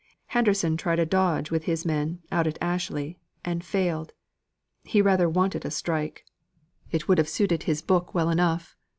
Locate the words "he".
4.83-4.99